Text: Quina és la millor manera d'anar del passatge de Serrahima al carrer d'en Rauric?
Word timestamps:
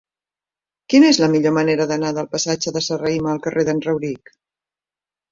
Quina 0.91 1.09
és 1.15 1.17
la 1.23 1.27
millor 1.33 1.51
manera 1.57 1.85
d'anar 1.91 2.13
del 2.17 2.29
passatge 2.31 2.73
de 2.77 2.81
Serrahima 2.85 3.29
al 3.33 3.41
carrer 3.43 3.65
d'en 3.69 3.83
Rauric? 3.87 4.33